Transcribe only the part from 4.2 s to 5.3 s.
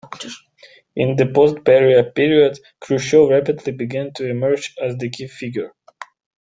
emerge as the key